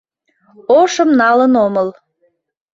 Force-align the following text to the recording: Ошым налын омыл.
Ошым 0.79 1.09
налын 1.19 1.53
омыл. 1.65 1.89